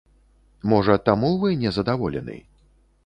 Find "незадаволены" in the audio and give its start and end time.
1.65-2.41